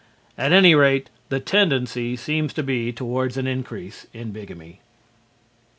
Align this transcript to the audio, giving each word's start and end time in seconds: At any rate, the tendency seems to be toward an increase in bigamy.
At 0.35 0.51
any 0.51 0.73
rate, 0.73 1.11
the 1.29 1.39
tendency 1.39 2.15
seems 2.15 2.53
to 2.53 2.63
be 2.63 2.91
toward 2.91 3.37
an 3.37 3.45
increase 3.45 4.07
in 4.13 4.31
bigamy. 4.31 4.79